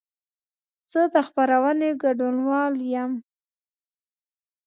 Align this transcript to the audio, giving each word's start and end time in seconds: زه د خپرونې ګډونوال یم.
زه 0.91 1.01
د 1.13 1.15
خپرونې 1.27 1.89
ګډونوال 2.01 2.73
یم. 2.93 3.11